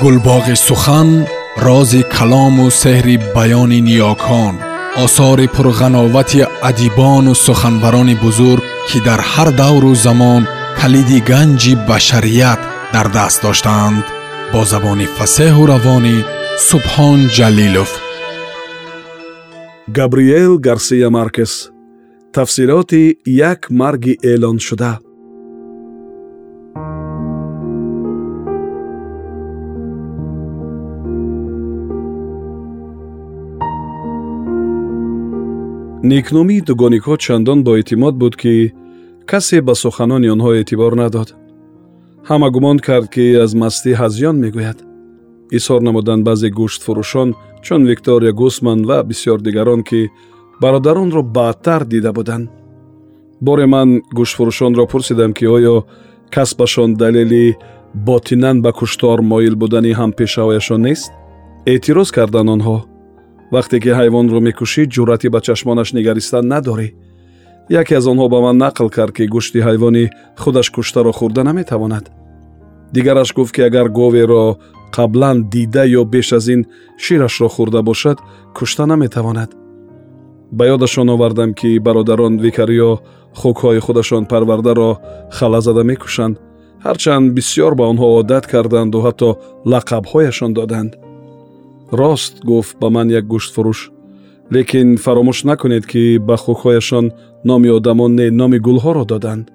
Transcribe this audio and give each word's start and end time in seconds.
гулбоғи 0.00 0.56
сухан 0.66 1.08
рози 1.66 2.02
калому 2.14 2.66
сеҳри 2.82 3.16
баёни 3.34 3.80
ниёкон 3.88 4.54
осори 5.04 5.46
пурғановати 5.54 6.40
адибону 6.68 7.32
суханварони 7.46 8.16
бузург 8.24 8.64
ки 8.88 8.98
дар 9.06 9.20
ҳар 9.32 9.48
давру 9.62 9.92
замон 10.06 10.42
калиди 10.80 11.18
ганҷи 11.30 11.72
башарият 11.88 12.60
дар 12.94 13.06
даст 13.16 13.38
доштаанд 13.46 14.04
бо 14.52 14.60
забони 14.72 15.06
фасеҳу 15.16 15.62
равонӣ 15.72 16.16
субҳон 16.68 17.18
ҷалилов. 17.36 17.90
Габриел 19.96 20.52
гарсия 20.66 21.08
маркес. 21.18 21.52
Тафсилоти 22.34 23.04
як 23.50 23.60
марги 23.70 24.14
эълоншуда 24.30 24.92
некномии 36.14 36.60
дугоникҳо 36.68 37.14
чандон 37.24 37.58
боэътимод 37.66 38.14
буд 38.22 38.34
ки 38.42 38.72
касе 39.30 39.58
ба 39.66 39.74
суханони 39.82 40.28
онҳо 40.34 40.50
эътибор 40.60 40.92
надод. 41.02 41.28
Ҳама 42.28 42.48
гумон 42.54 42.78
кард 42.86 43.08
ки 43.14 43.24
аз 43.44 43.52
мастӣ 43.62 43.90
ҳазён 44.00 44.36
мегӯяд. 44.44 44.78
Изҳор 45.56 45.80
намуданд 45.88 46.22
баъзе 46.28 46.48
гӯштфурӯшон 46.58 47.28
чун 47.64 47.82
виктория 47.90 48.32
гусман 48.40 48.80
ва 48.88 48.98
бисёр 49.08 49.38
дигарон 49.46 49.82
ки 49.88 50.00
бародаронро 50.62 51.22
баъдтар 51.36 51.82
дида 51.92 52.12
буданд. 52.18 52.46
Боре 53.46 53.66
ман 53.74 53.88
гӯштфурӯшонро 54.18 54.84
пурсидам 54.92 55.32
ки 55.38 55.44
оё 55.56 55.76
касбашон 56.34 56.90
далели 57.02 57.56
ботинан 58.06 58.56
ба 58.64 58.70
куштор 58.78 59.18
моил 59.30 59.54
будани 59.62 59.92
ҳампешавояшон 60.00 60.80
нест? 60.88 61.10
Эътироз 61.72 62.08
карданд 62.16 62.50
онҳо 62.54 62.78
вақте 63.54 63.76
ки 63.82 63.90
ҳайвонро 63.98 64.40
мекушӣ 64.46 64.82
ҷуръати 64.94 65.28
ба 65.34 65.40
чашмонаш 65.46 65.88
нигаристан 65.98 66.44
надорӣ. 66.52 66.88
Яке 67.80 67.94
аз 68.00 68.06
онҳо 68.12 68.26
ба 68.34 68.38
ман 68.46 68.56
нақл 68.64 68.88
кард 68.96 69.12
ки 69.16 69.24
гӯшти 69.34 69.60
ҳайвони 69.66 70.04
худаш 70.42 70.68
куштаро 70.74 71.12
хӯрда 71.18 71.42
наметавонад. 71.48 72.04
Дигараш 72.94 73.30
гуфт 73.36 73.52
ки 73.54 73.60
агар 73.68 73.88
говеро 73.88 74.44
қаблан 74.96 75.36
дида 75.52 75.84
ё 76.00 76.02
беш 76.04 76.32
аз 76.38 76.46
ин 76.54 76.60
ширашро 77.04 77.48
хӯрда 77.54 77.80
бошад 77.82 78.18
кушта 78.56 78.86
наметавонад. 78.86 79.50
Ба 80.56 80.64
ёдашон 80.74 81.08
овардам 81.14 81.50
ки 81.58 81.78
бародарон 81.78 82.34
викариё 82.44 82.92
хукҳои 83.40 83.80
худашон 83.86 84.24
парвардаро 84.32 84.90
халазада 85.36 85.82
мекушанд. 85.90 86.36
Ҳарчанд 86.86 87.32
бисьёр 87.36 87.72
ба 87.78 87.84
онҳо 87.92 88.06
одат 88.20 88.44
карданду 88.52 88.98
ҳатто 89.06 89.28
лақабҳояшон 89.72 90.52
доданд 90.58 90.90
рост 91.92 92.44
гуфт 92.44 92.76
ба 92.80 92.90
ман 92.90 93.10
як 93.10 93.24
гӯштфурӯш 93.24 93.90
лекин 94.52 94.96
фаромӯш 94.96 95.44
накунед 95.44 95.84
ки 95.86 96.18
ба 96.18 96.36
хукҳояшон 96.36 97.06
номи 97.44 97.68
одамон 97.68 98.14
не 98.14 98.30
номи 98.30 98.58
гулҳоро 98.58 99.04
доданд. 99.04 99.46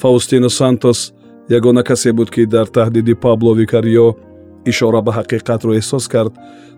Фаустино 0.00 0.48
сантос 0.48 1.12
ягона 1.48 1.82
касе 1.82 2.12
буд 2.12 2.30
ки 2.30 2.46
дар 2.46 2.66
таҳдиди 2.66 3.14
пабло 3.14 3.52
викарио 3.54 4.08
ишора 4.70 5.00
ба 5.02 5.12
ҳақиқатро 5.18 5.70
эҳсос 5.78 6.04
кард 6.08 6.32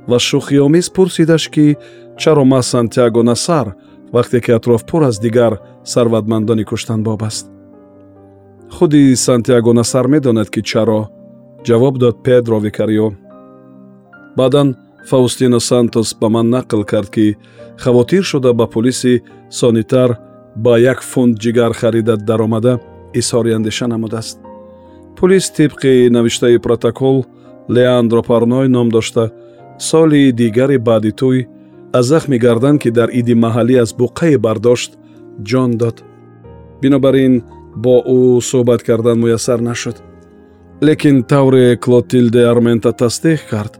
ва 0.08 0.18
шӯхиомез 0.18 0.86
пурсидаш 0.94 1.44
ки 1.54 1.76
чаро 2.20 2.44
ма 2.44 2.60
сантяго 2.62 3.22
насар 3.22 3.66
вақте 4.14 4.38
ки 4.44 4.50
атроф 4.58 4.82
пур 4.88 5.02
аз 5.02 5.16
дигар 5.20 5.52
сарватмандони 5.84 6.64
куштанбоб 6.64 7.22
аст. 7.22 7.46
Худи 8.70 9.16
сантяго 9.16 9.72
насар 9.72 10.06
медонад 10.06 10.48
ки 10.50 10.60
чаро 10.62 11.00
ҷавоб 11.66 11.94
дод 11.98 12.16
педро 12.24 12.58
викарио 12.66 13.08
баъдан 14.36 14.68
фаустино 15.08 15.60
сантос 15.60 16.14
ба 16.20 16.28
ман 16.28 16.46
нақл 16.50 16.84
кард 16.84 17.10
ки 17.10 17.36
хавотир 17.78 18.22
шуда 18.24 18.52
ба 18.52 18.66
полиси 18.66 19.22
сонитар 19.50 20.18
ба 20.56 20.78
як 20.78 21.02
фунт 21.02 21.38
ҷигар 21.42 21.72
харида 21.72 22.16
даромада 22.16 22.80
изҳори 23.14 23.52
андеша 23.52 23.86
намудааст. 23.88 24.38
Пулис 25.16 25.50
тибқи 25.56 26.10
навиштаи 26.10 26.58
протокол 26.58 27.26
леандро 27.68 28.22
парной 28.22 28.68
ном 28.68 28.88
дошта 28.90 29.30
соли 29.78 30.32
дигари 30.32 30.78
баъди 30.78 31.12
тӯй 31.12 31.46
аз 31.92 32.06
захми 32.06 32.38
гардан 32.38 32.78
ки 32.78 32.90
дар 32.90 33.08
иди 33.12 33.34
маҳаллӣ 33.34 33.74
аз 33.84 33.90
буқае 34.00 34.38
бардошт 34.38 34.92
ҷон 35.48 35.70
дод. 35.80 35.96
Бинобар 36.82 37.14
ин 37.14 37.42
бо 37.76 37.94
ӯ 38.16 38.40
суҳбат 38.50 38.80
кардан 38.88 39.18
муяссар 39.20 39.60
нашуд. 39.60 39.96
Лекин 40.82 41.22
тавре 41.22 41.76
клотилде 41.76 42.42
армента 42.52 42.90
тасдиқ 42.92 43.40
кард 43.50 43.72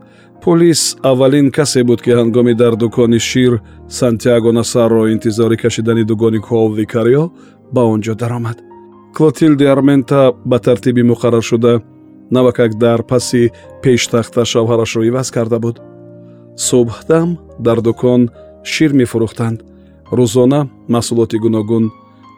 полис 0.42 0.96
аввалин 1.02 1.50
касе 1.50 1.84
буд 1.84 2.00
ки 2.02 2.10
ҳангоми 2.10 2.54
дар 2.54 2.74
дукони 2.76 3.18
шир 3.18 3.60
сантяго 3.88 4.52
насарро 4.52 5.02
интизори 5.14 5.56
кашидани 5.56 6.04
дугоникҳо 6.04 6.60
викарио 6.78 7.24
ба 7.74 7.82
он 7.92 8.00
ҷо 8.00 8.14
даромад. 8.14 8.58
Клотилди 9.16 9.64
армента 9.64 10.32
ба 10.44 10.58
тартиби 10.58 11.02
муқарраршуда 11.02 11.82
навакак 12.30 12.72
дар 12.84 13.02
паси 13.02 13.50
пештахта 13.82 14.42
шавҳарашро 14.52 15.02
иваз 15.10 15.28
карда 15.30 15.58
буд. 15.64 15.76
Субҳдам 16.56 17.28
дар 17.66 17.78
дукон 17.86 18.20
шир 18.72 18.90
мефурӯхтанд. 19.00 19.58
Рӯзона 20.18 20.60
маҳсулоти 20.94 21.36
гуногун 21.44 21.84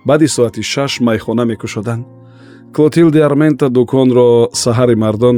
баъди 0.08 0.28
соати 0.36 0.62
шаш 0.62 0.92
майхона 1.00 1.44
мекушоданд. 1.44 2.04
Клотилди 2.74 3.20
армента 3.28 3.66
дуконро 3.76 4.28
саҳари 4.62 4.96
мардон 5.04 5.36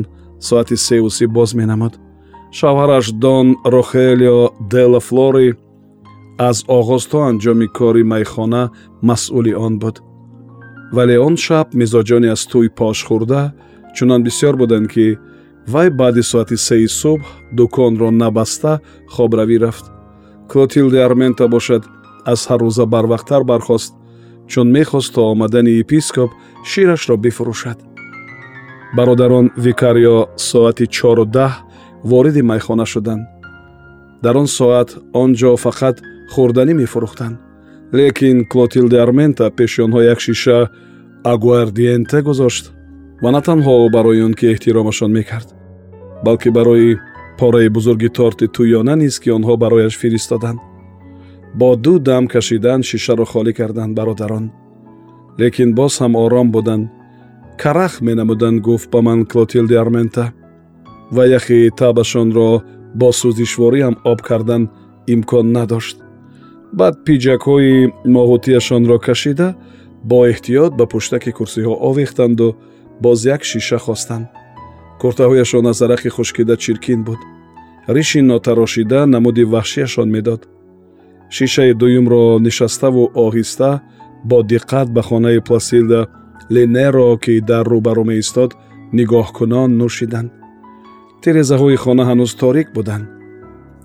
соати 0.48 0.76
сеуси 0.76 1.26
боз 1.26 1.50
менамуд 1.60 1.94
шавҳараш 2.58 3.06
дон 3.24 3.46
рохелио 3.74 4.40
дела 4.72 5.00
флори 5.08 5.48
аз 6.48 6.56
оғоз 6.78 7.04
то 7.10 7.18
анҷоми 7.30 7.68
кори 7.78 8.02
майхона 8.12 8.62
масъули 9.08 9.52
он 9.66 9.74
буд. 9.82 9.96
Вале 10.96 11.16
он 11.26 11.34
шаб 11.44 11.66
мизоҷони 11.80 12.28
аз 12.34 12.42
тӯй 12.50 12.68
пошхӯрда 12.78 13.42
чунон 13.96 14.20
бисьёр 14.26 14.54
буданд 14.60 14.86
ки 14.92 15.06
вай 15.72 15.88
баъди 16.00 16.22
соати 16.30 16.56
сеи 16.66 16.88
субҳ 17.00 17.22
дуконро 17.56 18.10
набаста 18.22 18.72
хобравӣ 19.14 19.56
рафт. 19.64 19.86
Клотилде 20.50 20.98
армента 21.08 21.44
бошад 21.54 21.82
аз 22.32 22.40
ҳаррӯза 22.48 22.84
барвақттар 22.94 23.42
бархост 23.50 23.92
чун 24.50 24.68
мехост 24.76 25.10
то 25.14 25.20
омадани 25.32 25.72
епископ 25.82 26.30
ширашро 26.70 27.16
бифурӯшад. 27.24 27.78
Бародарон 28.96 29.46
викарио 29.64 30.18
соати 30.48 30.86
чору 30.96 31.24
даҳ 31.38 31.52
вориди 32.04 32.42
майхона 32.42 32.86
шуданд. 32.86 33.24
Дар 34.22 34.36
он 34.36 34.46
соат 34.46 34.88
он 35.12 35.30
ҷо 35.40 35.50
фақат 35.64 35.96
хӯрданӣ 36.32 36.72
мефурӯхтанд. 36.80 37.36
Лекин 37.98 38.36
клотилде 38.52 38.98
армента 39.06 39.44
пеши 39.58 39.80
онҳо 39.86 40.00
як 40.12 40.20
шиша 40.26 40.58
агуардиенте 41.32 42.18
гузошт 42.28 42.64
ва 43.22 43.30
на 43.34 43.40
танҳо 43.48 43.74
барои 43.96 44.22
он 44.26 44.34
ки 44.38 44.44
эҳтиромашон 44.52 45.10
мекард 45.18 45.48
балки 46.24 46.48
барои 46.58 46.98
пораи 47.38 47.68
бузурги 47.76 48.08
торти 48.18 48.46
тӯёна 48.56 48.94
низ 49.02 49.14
ки 49.22 49.28
онҳо 49.36 49.54
барояш 49.62 49.94
фиристоданд. 50.02 50.58
Бо 51.58 51.68
ду 51.84 51.98
дам 52.08 52.24
кашидан 52.32 52.80
шишаро 52.88 53.24
холӣ 53.32 53.52
карданд 53.58 53.92
бародарон 53.98 54.46
лекин 55.40 55.70
боз 55.78 55.92
ҳам 56.00 56.12
ором 56.24 56.48
буданд. 56.56 56.84
Карах 57.62 57.94
менамуданд 58.06 58.58
гуфт 58.66 58.88
ба 58.92 59.00
ман 59.06 59.20
клотилде 59.30 59.76
армента 59.84 60.24
ва 61.14 61.24
яхи 61.38 61.70
табашонро 61.80 62.50
бо 63.00 63.08
сӯзишвориам 63.20 63.94
об 64.10 64.18
кардан 64.28 64.62
имкон 65.12 65.46
надошт. 65.56 65.96
Баъд 66.78 66.94
пиҷакҳои 67.06 67.74
моҳутияшонро 68.14 68.96
кашида 69.06 69.48
бо 70.08 70.18
эҳтиёт 70.32 70.72
ба 70.78 70.84
пуштаки 70.92 71.30
курсиҳо 71.38 71.74
овехтанду 71.88 72.48
боз 73.04 73.18
як 73.34 73.42
шиша 73.50 73.78
хостанд. 73.86 74.26
Куртаҳояшон 75.00 75.64
аз 75.72 75.78
арақи 75.84 76.10
хушкида 76.16 76.54
чиркин 76.64 77.00
буд. 77.06 77.20
Риши 77.94 78.20
нотарошида 78.30 79.00
намуди 79.14 79.44
ваҳшияшон 79.54 80.08
медод. 80.16 80.40
Шишаи 81.36 81.72
дуюмро 81.80 82.22
нишаставу 82.46 83.02
оҳиста 83.24 83.70
бо 84.30 84.38
диққат 84.52 84.88
ба 84.96 85.02
хонаи 85.08 85.40
пласилда 85.48 86.00
ленеро 86.54 87.08
ки 87.24 87.34
дар 87.50 87.64
рӯбарӯ 87.72 88.04
меистод 88.10 88.50
нигоҳкунон 88.96 89.70
нӯшиданд 89.80 90.30
тирезаҳои 91.24 91.76
хона 91.82 92.04
ҳанӯз 92.10 92.32
торик 92.42 92.68
буданд. 92.76 93.06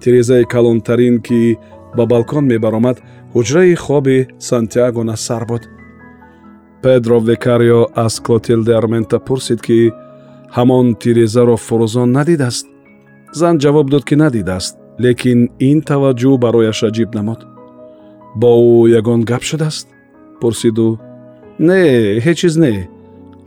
Тирезаи 0.01 0.43
калонтарин 0.53 1.15
ки 1.27 1.41
ба 1.97 2.03
балкон 2.13 2.43
мебаромад 2.51 2.97
ҳуҷраи 3.33 3.75
хоби 3.85 4.17
сантяго 4.49 5.01
насар 5.11 5.43
буд. 5.49 5.63
Педро 6.83 7.17
викарио 7.29 7.81
аз 8.05 8.13
клотилде 8.25 8.73
армента 8.81 9.17
пурсид 9.27 9.59
ки 9.67 9.79
ҳамон 10.57 10.85
тирезаро 11.01 11.55
фурӯзон 11.67 12.09
надидааст. 12.17 12.65
Зан 13.39 13.55
ҷавоб 13.63 13.87
дод 13.93 14.03
ки 14.09 14.15
надидааст 14.23 14.73
лекин 15.03 15.39
ин 15.69 15.77
таваҷҷӯҳ 15.89 16.35
барояш 16.43 16.79
аҷиб 16.89 17.09
намуд. 17.17 17.41
Бо 18.41 18.49
ӯ 18.73 18.89
ягон 18.99 19.21
гап 19.31 19.43
шудааст? 19.49 19.87
Пурсиду. 20.41 20.87
Не 21.67 21.81
ҳеҷ 22.25 22.37
чиз 22.41 22.55
не 22.63 22.73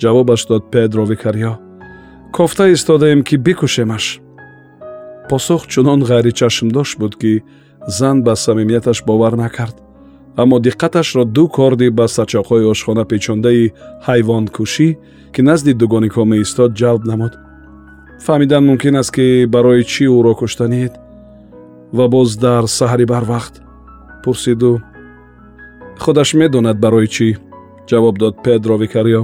ҷавобаш 0.03 0.41
дод 0.51 0.63
педро 0.73 1.05
викарио 1.13 1.55
кофта 2.33 2.73
истодаем 2.73 3.23
ки 3.23 3.37
бикушемаш. 3.37 4.21
Посух 5.29 5.67
чунон 5.67 6.01
ғайричашмдош 6.03 6.97
буд 6.97 7.17
ки 7.21 7.43
зан 7.87 8.23
ба 8.25 8.37
самимияташ 8.37 9.05
бовар 9.05 9.37
накард. 9.37 9.77
Аммо 10.37 10.59
диққаташро 10.59 11.25
ду 11.25 11.49
корди 11.49 11.91
ба 11.91 12.05
сарчоқҳои 12.09 12.71
ошхона 12.73 13.05
печондаи 13.05 13.73
ҳайвонкушӣ 14.07 14.89
ки 15.35 15.41
назди 15.43 15.73
дугоникҳо 15.75 16.25
меистод 16.25 16.71
ҷалб 16.81 17.03
намуд. 17.11 17.33
Фаҳмидан 18.25 18.65
мумкин 18.65 18.97
аст 18.97 19.13
ки 19.17 19.47
барои 19.55 19.85
чӣ 19.93 20.05
ӯро 20.19 20.35
куштанид 20.41 20.93
ва 21.97 22.09
боз 22.09 22.31
дар 22.37 22.65
саҳари 22.79 23.07
барвақт 23.13 23.55
пурсиду. 24.25 24.81
Худаш 26.03 26.31
медонад 26.41 26.79
барои 26.85 27.09
чӣ 27.15 27.29
ҷавоб 27.89 28.15
дод 28.23 28.35
педро 28.45 28.77
викарио 28.79 29.23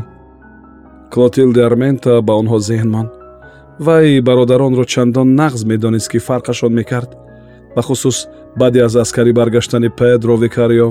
клотилде 1.12 1.62
армента 1.70 2.12
ба 2.26 2.32
онҳо 2.40 2.58
зеҳн 2.68 2.90
монд. 2.94 3.10
Вай 3.86 4.20
бародаронро 4.28 4.84
чандон 4.84 5.28
нағз 5.40 5.60
медонист 5.70 6.08
ки 6.12 6.18
фарқашон 6.28 6.72
мекард 6.78 7.10
бахусус 7.76 8.18
баъде 8.60 8.80
аз 8.86 8.94
аскарӣ 9.02 9.32
баргаштани 9.32 9.88
педро 9.98 10.36
викарио. 10.36 10.88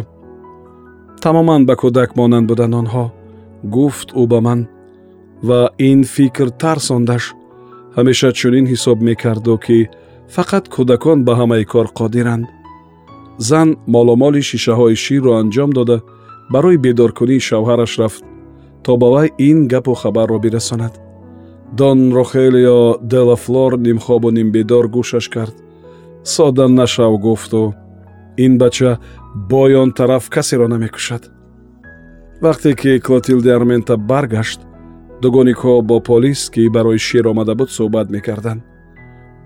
Тамоман 1.21 1.61
ба 1.65 1.75
кӯдак 1.81 2.09
монанд 2.19 2.47
буданд 2.49 2.73
онҳо 2.81 3.05
гуфт 3.75 4.09
ӯ 4.21 4.23
ба 4.31 4.39
ман 4.47 4.59
ва 5.47 5.61
ин 5.89 5.99
фикр 6.03 6.49
тарсондаш 6.61 7.23
ҳамеша 7.97 8.29
чунин 8.39 8.65
ҳисоб 8.71 8.97
мекарду 9.07 9.57
ки 9.65 9.77
фақат 10.35 10.65
кӯдакон 10.75 11.19
ба 11.27 11.33
ҳамаи 11.39 11.65
кор 11.71 11.87
қодиранд. 11.99 12.45
Зан 13.49 13.69
моломоли 13.95 14.41
шишаҳои 14.49 14.95
ширро 15.03 15.31
анҷом 15.41 15.71
дода 15.77 15.97
барои 16.53 16.77
бедоркунии 16.85 17.45
шавҳараш 17.49 17.93
рафт 18.01 18.23
то 18.87 18.95
ба 18.95 19.07
вай 19.09 19.31
ин 19.37 19.67
гапу 19.67 19.93
хабарро 19.93 20.39
бирасонад. 20.39 20.93
Дон 21.73 22.13
рохелио 22.13 22.97
делафлор 23.01 23.77
нимхобу 23.77 24.29
нимбедор 24.31 24.87
гӯшаш 24.87 25.27
кард. 25.29 25.55
Сода 26.23 26.67
нашав 26.69 27.19
гуфту 27.19 27.75
ин 28.37 28.57
бача 28.57 28.99
бой 29.49 29.75
он 29.75 29.91
тараф 29.91 30.29
касеро 30.29 30.67
намекушад. 30.67 31.29
Вақте 32.41 32.75
ки 32.75 32.99
клотилде 32.99 33.51
армента 33.51 33.97
баргашт 33.97 34.61
дугоникҳо 35.21 35.81
бо 35.81 35.99
полис 35.99 36.49
ки 36.49 36.69
барои 36.69 36.97
шир 36.97 37.27
омада 37.27 37.55
буд 37.55 37.69
суҳбат 37.69 38.07
мекарданд. 38.09 38.61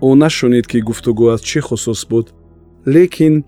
Ӯ 0.02 0.14
нашунид 0.24 0.68
ки 0.68 0.80
гуфтугӯ 0.88 1.34
аз 1.34 1.42
чӣ 1.42 1.60
хусус 1.62 2.06
буд. 2.10 2.28
Лекин 2.86 3.44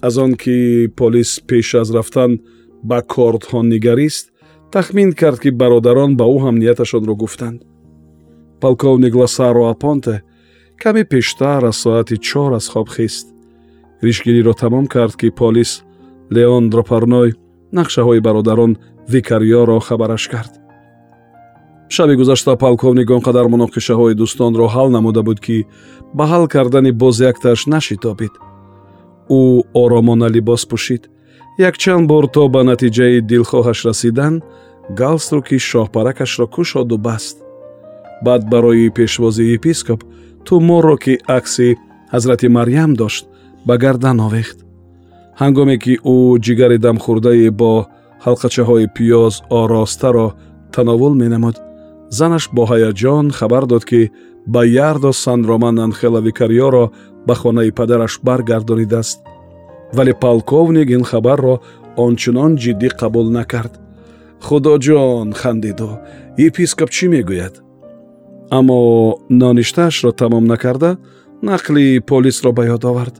аз 0.00 0.16
он 0.16 0.32
ки 0.42 0.88
полис 0.96 1.30
пеш 1.48 1.74
аз 1.74 1.90
рафтан 1.96 2.40
ба 2.82 2.98
кортҳо 3.02 3.60
нигарист 3.62 4.33
тахмин 4.74 5.12
кард 5.12 5.38
ки 5.42 5.50
бародарон 5.60 6.16
ба 6.18 6.24
ӯ 6.34 6.36
ҳам 6.44 6.56
нияташонро 6.62 7.14
гуфтанд. 7.22 7.60
Полковник 8.62 9.14
ласаро 9.20 9.62
апонте 9.74 10.14
каме 10.82 11.02
пештар 11.12 11.62
аз 11.70 11.76
соати 11.82 12.16
чор 12.28 12.52
аз 12.58 12.66
хоб 12.72 12.88
хист. 12.96 13.26
Ришгириро 14.02 14.52
тамом 14.60 14.86
кард 14.94 15.14
ки 15.20 15.28
полис 15.30 15.70
леон 16.34 16.64
дропарной 16.72 17.30
нақшаҳои 17.76 18.24
бародарон 18.26 18.72
викариёро 19.12 19.78
хабараш 19.86 20.24
кард. 20.32 20.52
Шаби 21.94 22.14
гузашта 22.16 22.56
полковник 22.56 23.10
он 23.10 23.22
қадар 23.26 23.46
муноқишаҳои 23.54 24.18
дӯстонро 24.20 24.66
ҳал 24.74 24.88
намуда 24.90 25.22
буд 25.22 25.38
ки 25.46 25.66
ба 26.16 26.24
ҳал 26.32 26.44
кардани 26.54 26.92
бозякташ 27.02 27.60
нашитобид. 27.74 28.34
Ӯ 29.38 29.40
оромона 29.82 30.28
либос 30.34 30.62
пӯшид 30.70 31.02
якчанд 31.58 32.08
бор 32.08 32.26
то 32.26 32.48
ба 32.48 32.62
натиҷаи 32.64 33.20
дилхоҳаш 33.30 33.78
расидан 33.86 34.34
галструки 35.00 35.56
шоҳпаракашро 35.68 36.46
кушоду 36.54 36.98
баст. 36.98 37.36
Баъд 38.24 38.42
барои 38.52 38.90
пешвозии 38.90 39.54
епископ 39.58 40.00
туморро 40.44 40.96
ки 40.96 41.14
акси 41.38 41.68
ҳазрати 42.12 42.48
марьям 42.48 42.94
дошт 42.94 43.24
ба 43.66 43.74
гардан 43.78 44.18
овехт. 44.26 44.58
Ҳангоме 45.40 45.76
ки 45.84 45.94
ӯ 46.14 46.16
ҷигари 46.44 46.78
дамхӯрдае 46.84 47.50
бо 47.60 47.72
ҳалқачаҳои 48.24 48.86
пиёз 48.96 49.34
оростаро 49.60 50.28
тановул 50.74 51.14
менамуд 51.22 51.56
занаш 52.18 52.44
бо 52.56 52.62
ҳаяҷон 52.72 53.26
хабар 53.38 53.64
дод 53.72 53.84
ки 53.90 54.00
ба 54.52 54.62
ярдо 54.88 55.10
сан 55.12 55.40
роман 55.50 55.76
анхела 55.86 56.20
викариоро 56.28 56.84
ба 57.26 57.34
хонаи 57.40 57.70
падараш 57.78 58.12
баргардонидааст 58.26 59.18
вале 59.92 60.14
полковник 60.14 60.90
ин 60.90 61.04
хабарро 61.04 61.60
ончунон 61.96 62.52
ҷиддӣ 62.62 62.88
қабул 63.00 63.28
накард. 63.30 63.72
Худоҷон 64.46 65.32
хандиду 65.40 65.90
епископ 66.46 66.90
чӣ 66.90 67.06
мегӯяд? 67.12 67.54
Аммо 68.50 68.80
ноништаашро 69.28 70.12
тамом 70.12 70.44
накарда 70.52 70.90
нақли 71.42 72.00
полисро 72.00 72.52
ба 72.52 72.62
ёд 72.74 72.84
овард. 72.84 73.16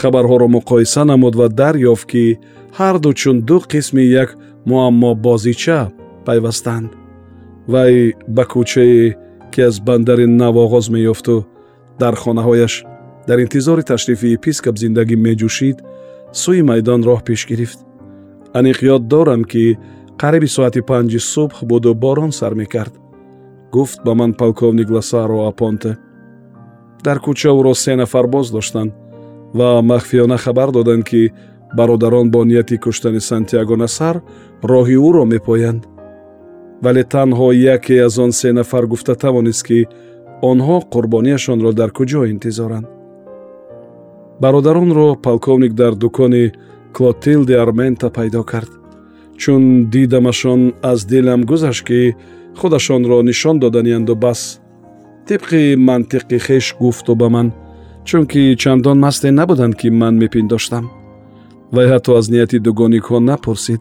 Хабарҳоро 0.00 0.46
муқоиса 0.56 1.02
намуд 1.04 1.34
ва 1.40 1.48
дарёфт 1.48 2.06
ки 2.10 2.38
ҳарду 2.78 3.10
чун 3.20 3.36
ду 3.48 3.56
қисми 3.72 4.04
як 4.22 4.36
муаммобозича 4.66 5.80
пайвастанд. 6.26 6.90
Вай 7.66 8.14
ба 8.28 8.44
кӯчае 8.52 9.16
ки 9.52 9.60
аз 9.68 9.80
бандари 9.80 10.26
нав 10.26 10.54
оғоз 10.64 10.86
меёфту 10.94 11.46
дар 11.98 12.14
хонаҳояш 12.22 12.74
дар 13.28 13.38
интизори 13.44 13.82
ташрифи 13.82 14.34
епископ 14.38 14.74
зиндагӣ 14.82 15.16
меҷӯшид 15.26 15.78
сӯи 16.40 16.62
майдон 16.70 17.00
роҳ 17.08 17.20
пеш 17.28 17.40
гирифт. 17.50 17.78
Аниқ 18.58 18.78
ёд 18.94 19.02
дорам 19.12 19.42
ки 19.50 19.64
қариби 20.20 20.48
соати 20.56 20.80
панҷи 20.90 21.20
субҳ 21.32 21.56
буду 21.70 21.90
борон 21.94 22.32
сар 22.38 22.52
мекард 22.60 22.94
гуфт 23.74 23.98
ба 24.04 24.12
ман 24.14 24.32
полковник 24.40 24.88
ласаро 24.90 25.38
апонте. 25.50 25.92
Дар 27.04 27.18
кӯча 27.24 27.50
ӯро 27.58 27.74
се 27.74 27.92
нафар 27.96 28.26
боз 28.34 28.46
доштанд 28.50 28.92
ва 29.58 29.68
махфиёна 29.90 30.36
хабар 30.44 30.70
доданд 30.72 31.04
ки 31.10 31.32
бародарон 31.76 32.30
бо 32.30 32.44
нияти 32.44 32.76
куштани 32.84 33.20
сантяго 33.20 33.76
насар 33.76 34.16
роҳи 34.70 34.96
ӯро 35.08 35.24
мепоянд. 35.34 35.82
Вале 36.84 37.02
танҳо 37.14 37.48
яке 37.74 37.94
аз 38.06 38.18
он 38.18 38.32
се 38.32 38.52
нафар 38.52 38.84
гуфта 38.92 39.14
тавонист 39.14 39.62
ки 39.68 39.78
онҳо 40.50 40.76
қурбонияшонро 40.92 41.70
дар 41.80 41.90
куҷо 41.98 42.20
интизоранд 42.34 42.86
бародаронро 44.40 45.16
полковник 45.16 45.72
дар 45.72 45.94
дукони 45.94 46.52
клотилде 46.92 47.56
армента 47.58 48.10
пайдо 48.10 48.42
кард. 48.42 48.70
Чун 49.36 49.90
дидамашон 49.90 50.72
аз 50.82 51.04
дилам 51.04 51.42
гузашт 51.42 51.84
ки 51.84 52.14
худашонро 52.56 53.22
нишон 53.22 53.58
доданиянду 53.58 54.14
бас 54.16 54.60
тибқи 55.28 55.76
мантиқи 55.76 56.38
хеш 56.38 56.76
гуфту 56.80 57.14
ба 57.14 57.28
ман 57.28 57.52
чунки 58.04 58.56
чандон 58.56 58.98
масте 58.98 59.30
набуданд 59.30 59.74
ки 59.76 59.88
ман 59.90 60.18
мепиндоштам. 60.18 60.90
Вай 61.72 61.86
ҳатто 61.86 62.16
аз 62.18 62.28
нияти 62.28 62.58
дугоникҳо 62.58 63.20
напурсид 63.20 63.80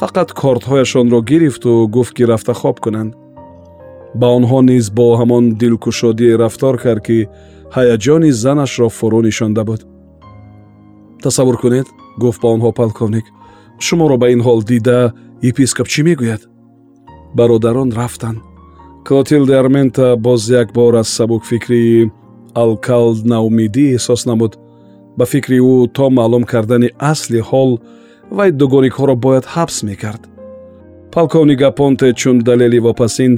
фақат 0.00 0.32
кортҳояшонро 0.40 1.20
гирифту 1.22 1.88
гуфт 1.88 2.12
ки 2.16 2.22
рафта 2.30 2.54
хоб 2.54 2.80
кунанд. 2.80 3.14
Ба 4.14 4.26
онҳо 4.36 4.60
низ 4.62 4.90
бо 4.90 5.16
ҳамон 5.20 5.44
дилкушодие 5.60 6.38
рафтор 6.38 6.74
кард 6.78 7.02
ки 7.06 7.28
ҳаяҷони 7.76 8.30
занашро 8.42 8.88
фурӯ 8.88 9.20
нишонда 9.28 9.64
буд 9.64 9.80
тасаввур 11.22 11.56
кунед? 11.62 11.86
Гуфт 12.22 12.40
ба 12.42 12.48
онҳо 12.54 12.70
полковник 12.80 13.26
шуморо 13.86 14.16
ба 14.22 14.26
ин 14.34 14.40
ҳол 14.46 14.60
дида 14.70 14.98
епископ 15.50 15.86
чӣ 15.92 16.00
мегӯяд? 16.08 16.42
Бародарон 17.38 17.90
рафтанд 18.00 18.38
клотилде 19.08 19.54
армента 19.56 20.16
боз 20.16 20.50
як 20.50 20.72
бор 20.72 20.94
аз 20.94 21.08
сабукфикрии 21.08 22.10
алкалд 22.54 23.24
наумидӣ 23.32 23.84
эҳсос 23.96 24.26
намуд. 24.26 24.52
Ба 25.18 25.24
фикри 25.32 25.58
ӯ 25.58 25.88
то 25.96 26.04
маълум 26.16 26.44
кардани 26.52 26.88
асли 27.12 27.40
ҳол 27.50 27.70
вай 28.36 28.50
дугоникҳоро 28.60 29.14
бояд 29.24 29.44
ҳабс 29.54 29.76
мекард. 29.88 30.22
Полковник 31.14 31.60
апонте 31.70 32.08
чун 32.20 32.36
далели 32.48 32.78
вопасин 32.86 33.32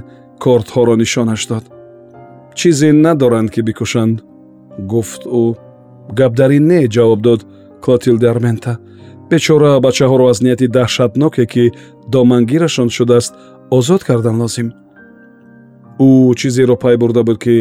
кортҳоро 0.45 0.95
нишонаш 1.03 1.43
дод. 1.51 1.65
Чизе 2.59 2.91
надоранд 2.93 3.49
ки 3.55 3.61
бикушанд 3.69 4.17
гуфт 4.93 5.23
ӯ. 5.43 5.45
Гап 6.19 6.33
дар 6.41 6.51
ин 6.59 6.65
не 6.73 6.81
ҷавоб 6.95 7.21
дод 7.27 7.41
клотилде 7.85 8.27
армента 8.35 8.73
бечора 9.31 9.81
бачаҳоро 9.87 10.25
аз 10.33 10.39
нияти 10.45 10.67
даҳшатноке 10.77 11.45
ки 11.53 11.65
домангирашон 12.13 12.89
шудааст 12.97 13.33
озод 13.77 14.03
кардан 14.09 14.37
лозим. 14.43 14.69
Ӯ 16.07 16.35
чизеро 16.39 16.77
пай 16.83 16.97
бурда 17.03 17.23
буд 17.29 17.39
ки 17.45 17.57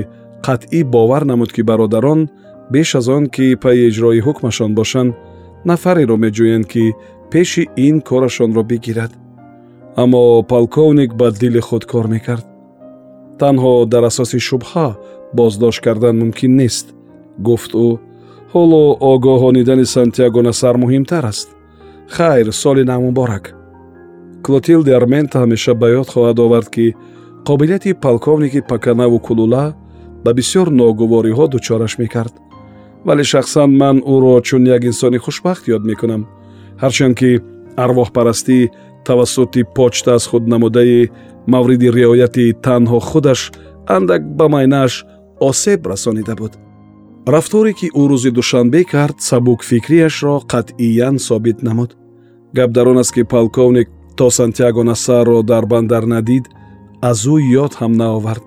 қатъӣ 0.45 0.79
бовар 0.93 1.23
намуд 1.31 1.51
ки 1.55 1.61
бародарон 1.69 2.19
беш 2.73 2.95
аз 2.99 3.07
он 3.07 3.23
ки 3.35 3.45
пайи 3.63 3.81
иҷрои 3.89 4.23
ҳукмашон 4.27 4.71
бошанд 4.79 5.11
нафареро 5.69 6.15
меҷӯянд 6.23 6.65
ки 6.71 6.83
пеши 7.31 7.63
ин 7.87 7.95
корашонро 8.09 8.63
бигирад. 8.71 9.11
Аммо 10.01 10.43
полковник 10.53 11.11
ба 11.19 11.27
дили 11.31 11.61
худ 11.67 11.83
кор 11.91 12.05
мекард. 12.13 12.45
Танҳо 13.39 13.73
дар 13.93 14.03
асоси 14.11 14.39
шубҳа 14.47 14.87
боздошт 15.37 15.81
кардан 15.85 16.15
мумкин 16.21 16.53
нест 16.61 16.85
гуфт 17.47 17.71
ӯ 17.85 17.87
ҳоло 18.53 18.83
огоҳонидани 19.11 19.85
сантяго 19.95 20.41
насар 20.49 20.75
муҳимтар 20.83 21.23
аст. 21.31 21.47
Хайр 22.15 22.47
соли 22.61 22.83
навмуборак 22.91 23.45
клотилде 24.45 24.91
армента 24.99 25.35
ҳамеша 25.43 25.73
ба 25.81 25.87
ёд 25.99 26.07
хоҳад 26.13 26.37
овард 26.45 26.69
ки 26.75 26.85
қобилияти 27.47 27.91
полковники 28.05 28.61
паканаву 28.71 29.19
кулула 29.27 29.65
ба 30.23 30.31
бисёр 30.39 30.67
ногувориҳо 30.81 31.45
дучораш 31.53 31.93
мекард. 32.03 32.33
Вале 33.05 33.23
шахсан 33.23 33.69
ман 33.81 33.97
ӯро 34.13 34.41
чун 34.47 34.63
як 34.75 34.83
инсони 34.89 35.17
хушбахт 35.25 35.63
ёд 35.75 35.83
мекунам 35.89 36.21
ҳарчанд 36.83 37.15
ки 37.19 37.31
арвоҳпарастӣ 37.83 38.57
тавассути 39.07 39.61
почта 39.75 40.11
аз 40.17 40.23
худ 40.29 40.43
намудаи 40.53 41.09
мавриди 41.53 41.89
риояти 41.97 42.45
танҳо 42.65 42.99
худаш 43.09 43.51
андак 43.95 44.21
ба 44.37 44.45
майнааш 44.53 44.93
осеб 45.49 45.81
расонида 45.91 46.35
буд 46.41 46.53
рафторе 47.33 47.73
ки 47.79 47.87
ӯ 48.01 48.03
рӯзи 48.09 48.31
душанбе 48.37 48.81
кард 48.93 49.17
сабукфикриашро 49.29 50.35
қатъиян 50.51 51.15
собит 51.27 51.57
намуд. 51.67 51.91
Гап 52.57 52.71
дар 52.71 52.87
он 52.91 52.97
аст 53.03 53.13
ки 53.15 53.23
полковник 53.23 53.87
то 54.17 54.29
сантяго 54.29 54.83
насарро 54.83 55.43
дар 55.43 55.65
бандар 55.65 56.03
надид 56.13 56.45
аз 57.09 57.19
ӯ 57.33 57.35
ёд 57.63 57.73
ҳам 57.79 57.93
наовард 58.01 58.43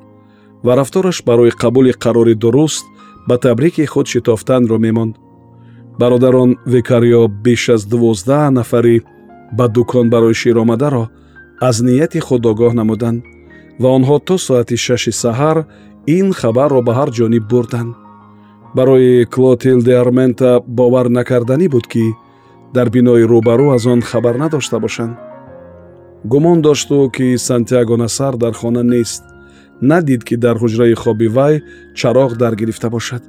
ва 0.64 0.72
рафтораш 0.76 1.18
барои 1.28 1.52
қабули 1.62 1.92
қарори 2.02 2.34
дуруст 2.34 2.84
ба 3.28 3.38
табрики 3.38 3.84
худ 3.92 4.06
шитофтанро 4.12 4.78
мемонд. 4.78 5.14
Бародарон 6.00 6.50
викариё 6.66 7.22
беш 7.44 7.68
аз 7.74 7.82
дувоздаҳ 7.92 8.50
нафари 8.58 8.96
ба 9.58 9.68
дукон 9.68 10.06
барои 10.10 10.34
широмадаро 10.40 11.04
аз 11.68 11.76
нияти 11.86 12.20
худ 12.26 12.42
огоҳ 12.52 12.72
намуданд 12.80 13.22
ва 13.80 13.88
онҳо 13.96 14.16
то 14.26 14.34
соати 14.46 14.76
шаши 14.86 15.12
саҳар 15.22 15.56
ин 16.16 16.26
хабарро 16.40 16.80
ба 16.86 16.92
ҳар 16.98 17.10
ҷониб 17.18 17.44
бурданд 17.52 17.92
барои 18.74 19.24
клотилде 19.24 19.96
армента 19.96 20.60
бовар 20.66 21.06
накарданӣ 21.06 21.68
буд 21.68 21.86
ки 21.86 22.14
дар 22.74 22.90
бинои 22.90 23.24
рӯбарӯ 23.32 23.74
аз 23.74 23.86
он 23.86 24.00
хабар 24.00 24.36
надошта 24.38 24.78
бошанд. 24.80 25.16
Гумон 26.24 26.62
дошту 26.62 27.10
ки 27.10 27.36
сантяго 27.36 27.96
насар 27.96 28.36
дар 28.36 28.52
хона 28.54 28.82
нест. 28.82 29.22
Надид 29.80 30.24
ки 30.24 30.36
дар 30.36 30.56
ҳуҷраи 30.56 30.94
хоби 30.94 31.28
вай 31.28 31.62
чароғ 31.98 32.36
даргирифта 32.36 32.88
бошад. 32.90 33.22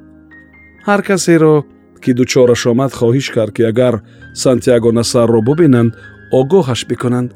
Ҳар 0.88 1.02
касеро 1.08 1.64
ки 2.04 2.14
дучораш 2.14 2.68
омад 2.68 2.92
хоҳиш 3.00 3.28
кард 3.36 3.54
ки 3.58 3.64
агар 3.72 3.96
сантяго 4.34 4.92
насарро 4.92 5.42
бубинанд 5.42 5.92
огоҳаш 6.40 6.82
бикунанд. 6.90 7.30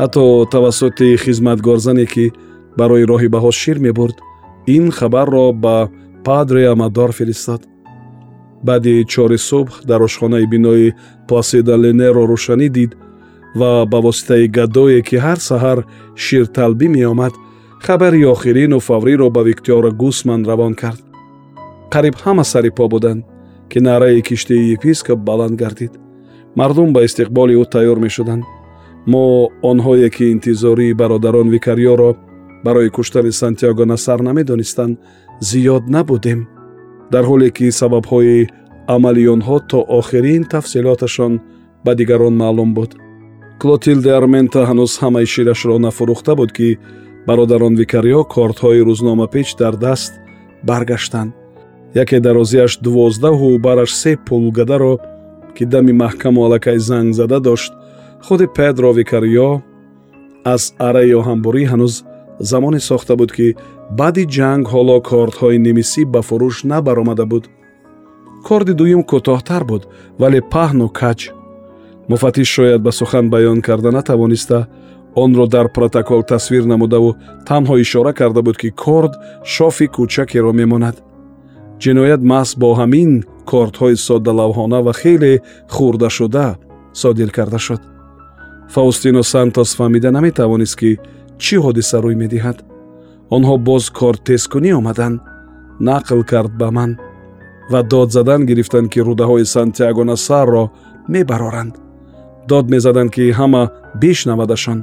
Ҳатто 0.00 0.24
тавассути 0.54 1.16
хизматгорзане 1.24 2.06
ки 2.06 2.32
барои 2.78 3.04
роҳи 3.10 3.28
баҳос 3.34 3.56
шир 3.62 3.78
мебурд 3.86 4.16
ин 4.66 4.84
хабарро 4.90 5.52
ба 5.64 5.90
падре 6.24 6.62
амадор 6.72 7.12
фиристад. 7.12 7.62
Баъди 8.66 9.04
чори 9.12 9.38
субҳ 9.48 9.70
дар 9.88 10.00
ошхонаи 10.08 10.46
бинои 10.52 10.94
пласида 11.28 11.76
ленеро 11.82 12.24
рӯшанӣ 12.32 12.68
дид 12.76 12.92
ва 13.60 13.86
ба 13.90 13.98
воситаи 14.06 14.46
гадое 14.56 15.00
ки 15.08 15.16
ҳар 15.24 15.38
саҳар 15.48 15.78
ширталбӣ 16.24 16.86
меомад 16.96 17.34
хабари 17.84 18.24
охирину 18.34 18.78
фавриро 18.88 19.28
ба 19.36 19.42
виктора 19.48 19.90
гусман 20.02 20.40
равон 20.50 20.74
кард. 20.82 21.00
Қариб 21.92 22.16
ҳама 22.24 22.44
сари 22.52 22.70
по 22.78 22.84
буданд 22.92 23.24
ки 23.70 23.78
наъраи 23.86 24.22
киштии 24.28 24.72
епископ 24.76 25.18
баланд 25.28 25.54
гардид. 25.62 25.92
Мардум 26.56 26.92
ба 26.92 27.00
истиқболи 27.08 27.54
ӯ 27.62 27.64
тайёр 27.74 27.98
мешуданд. 28.06 28.44
Мо 29.12 29.24
онҳое 29.70 30.08
ки 30.16 30.24
интизории 30.34 30.92
бародарон 31.00 31.48
викариёро 31.54 32.10
барои 32.64 32.90
куштани 32.96 33.32
сантяго 33.32 33.84
насар 33.84 34.20
намедонистанд 34.22 34.98
зиёд 35.40 35.84
набудем 35.94 36.40
дар 37.12 37.24
ҳоле 37.30 37.48
ки 37.56 37.66
сабабҳои 37.80 38.48
амали 38.94 39.24
онҳо 39.34 39.56
то 39.70 39.78
охирин 39.98 40.42
тафсилоташон 40.52 41.32
ба 41.84 41.92
дигарон 41.94 42.34
маълум 42.42 42.70
буд. 42.74 42.90
Клотилде 43.60 44.10
армента 44.20 44.60
ҳанӯз 44.70 44.92
ҳамаи 45.02 45.26
ширашро 45.34 45.76
нафурӯхта 45.86 46.32
буд 46.40 46.50
ки 46.56 46.68
бародарон 47.26 47.74
викариё 47.80 48.20
кортҳои 48.34 48.84
рӯзномапеч 48.88 49.48
дар 49.60 49.74
даст 49.86 50.12
баргаштанд 50.68 51.32
яке 52.02 52.16
дарозиаш 52.26 52.72
дувоздаҳу 52.84 53.58
бараш 53.66 53.90
се 54.02 54.12
пулгадаро 54.26 54.94
ки 55.56 55.64
дами 55.72 55.92
маҳкаму 56.02 56.40
аллакай 56.46 56.78
занг 56.88 57.14
зада 57.14 57.38
дошт 57.48 57.72
худи 58.26 58.46
педро 58.56 58.90
викариё 59.00 59.50
аз 60.54 60.62
араи 60.88 61.12
оҳанбурӣ 61.20 61.62
ҳанӯз 61.72 61.94
замоне 62.50 62.80
сохта 62.90 63.12
буд 63.20 63.30
ки 63.36 63.48
баъди 63.98 64.24
ҷанг 64.36 64.64
ҳоло 64.72 64.96
кортҳои 65.10 65.58
немисӣ 65.66 66.02
ба 66.14 66.20
фурӯш 66.28 66.56
набаромада 66.70 67.24
буд. 67.32 67.44
Корди 68.46 68.72
дуюм 68.80 69.02
кӯтоҳтар 69.10 69.62
буд 69.70 69.82
вале 70.20 70.40
паҳну 70.52 70.88
каҷ 71.00 71.20
муфаттиш 72.10 72.48
шояд 72.56 72.80
ба 72.86 72.92
сухан 72.98 73.26
баён 73.34 73.58
карда 73.66 73.90
натавониста 73.98 74.58
онро 75.22 75.46
дар 75.54 75.66
протокол 75.76 76.22
тасвир 76.32 76.64
намудаву 76.72 77.10
танҳо 77.48 77.74
ишора 77.84 78.12
карда 78.20 78.40
буд 78.46 78.56
ки 78.62 78.70
корд 78.84 79.12
шофи 79.54 79.86
кӯчакеро 79.94 80.52
мемонад. 80.60 80.96
Ҷиноят 81.82 82.22
маҳз 82.32 82.50
бо 82.62 82.68
ҳамин 82.80 83.10
кортҳои 83.50 83.96
соддалавҳона 84.06 84.78
ва 84.86 84.92
хеле 85.00 85.32
хурдашуда 85.74 86.46
содир 87.02 87.30
карда 87.36 87.58
шуд. 87.66 87.82
Фаустино 88.74 89.22
сантос 89.32 89.70
фаҳмида 89.78 90.10
наметавонист 90.16 90.76
ки 90.80 90.90
чӣ 91.42 91.56
ҳодиса 91.64 91.96
рӯй 92.04 92.16
медиҳад 92.22 92.58
онҳо 93.36 93.54
боз 93.68 93.84
кортескунӣ 93.98 94.70
омаданд 94.80 95.18
нақл 95.88 96.20
кард 96.30 96.52
ба 96.60 96.68
ман 96.76 96.90
ва 97.72 97.80
дод 97.92 98.08
задан 98.16 98.40
гирифтанд 98.48 98.88
ки 98.92 99.00
рӯдаҳои 99.08 99.44
сантяго 99.54 100.02
насарро 100.10 100.64
мебароранд. 101.12 101.74
Дод 102.50 102.66
мезаданд 102.74 103.10
ки 103.14 103.24
ҳама 103.38 103.62
бишнавадашон 104.02 104.80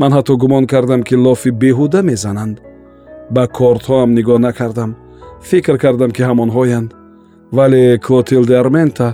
ман 0.00 0.10
ҳатто 0.16 0.32
гумон 0.42 0.64
кардам 0.72 1.02
ки 1.08 1.14
лофи 1.24 1.50
беҳуда 1.62 2.00
мезананд. 2.10 2.56
Ба 3.34 3.44
кортҳоам 3.58 4.10
нигоҳ 4.18 4.38
накардам. 4.46 4.90
Фикр 5.48 5.76
кардам 5.84 6.10
ки 6.16 6.22
ҳамонҳоянд. 6.28 6.90
Вале 7.56 7.84
клотилде 8.06 8.54
армента 8.64 9.08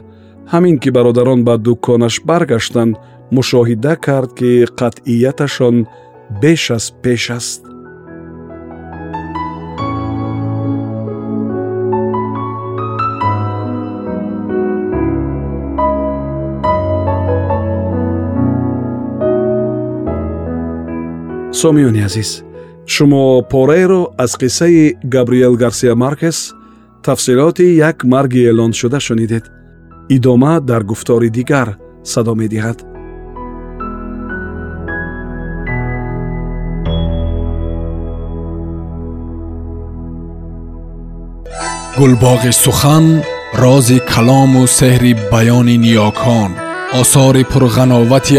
ҳамин 0.52 0.76
ки 0.82 0.90
бародарон 0.96 1.40
ба 1.48 1.54
дуконаш 1.66 2.14
баргаштанд 2.28 2.92
мушоҳида 3.36 3.92
кард 4.06 4.30
ки 4.38 4.50
қатъияташон 4.80 5.76
беш 6.42 6.62
аз 6.76 6.84
пеш 7.02 7.24
аст 7.38 7.62
сомиёни 21.60 22.02
азиз 22.08 22.30
шумо 22.86 23.42
пораеро 23.50 24.02
аз 24.24 24.32
қиссаи 24.40 24.96
габриел 25.04 25.54
гарсия 25.56 25.94
маркес 25.94 26.54
тафсилоти 27.04 27.66
як 27.76 28.04
марги 28.04 28.40
эълоншуда 28.50 29.00
шунидед 29.00 29.44
идома 30.08 30.60
дар 30.60 30.82
гуфтори 30.90 31.30
дигар 31.30 31.68
садо 32.04 32.34
медиҳад 32.42 32.78
гулбоғи 41.98 42.52
сухан 42.64 43.06
рози 43.62 43.98
калому 44.12 44.62
сеҳри 44.78 45.12
баёни 45.32 45.76
ниёкон 45.84 46.50
осори 47.00 47.42
пурғановати 47.52 48.38